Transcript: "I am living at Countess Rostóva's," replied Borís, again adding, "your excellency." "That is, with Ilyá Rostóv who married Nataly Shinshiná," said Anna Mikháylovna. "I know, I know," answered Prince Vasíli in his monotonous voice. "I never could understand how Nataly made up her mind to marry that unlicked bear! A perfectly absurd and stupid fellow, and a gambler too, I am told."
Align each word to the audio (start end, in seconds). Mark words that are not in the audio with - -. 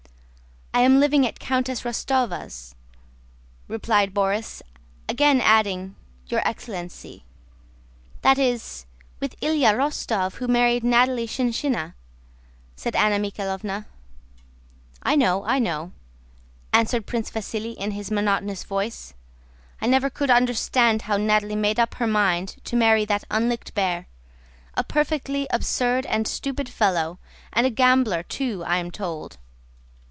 "I 0.73 0.83
am 0.83 1.01
living 1.01 1.27
at 1.27 1.37
Countess 1.37 1.81
Rostóva's," 1.81 2.73
replied 3.67 4.13
Borís, 4.15 4.61
again 5.09 5.39
adding, 5.41 5.95
"your 6.27 6.41
excellency." 6.47 7.25
"That 8.21 8.39
is, 8.39 8.85
with 9.19 9.39
Ilyá 9.41 9.75
Rostóv 9.75 10.35
who 10.35 10.47
married 10.47 10.81
Nataly 10.83 11.25
Shinshiná," 11.27 11.93
said 12.77 12.95
Anna 12.95 13.17
Mikháylovna. 13.19 13.85
"I 15.03 15.17
know, 15.17 15.43
I 15.43 15.59
know," 15.59 15.91
answered 16.73 17.05
Prince 17.05 17.29
Vasíli 17.31 17.75
in 17.75 17.91
his 17.91 18.09
monotonous 18.09 18.63
voice. 18.63 19.13
"I 19.81 19.87
never 19.87 20.09
could 20.09 20.31
understand 20.31 21.03
how 21.03 21.17
Nataly 21.17 21.57
made 21.57 21.79
up 21.81 21.95
her 21.95 22.07
mind 22.07 22.55
to 22.63 22.77
marry 22.77 23.03
that 23.05 23.25
unlicked 23.29 23.75
bear! 23.75 24.07
A 24.75 24.85
perfectly 24.85 25.47
absurd 25.51 26.05
and 26.05 26.25
stupid 26.27 26.69
fellow, 26.69 27.19
and 27.51 27.67
a 27.67 27.71
gambler 27.71 28.23
too, 28.23 28.63
I 28.65 28.77
am 28.77 28.89
told." 28.89 29.37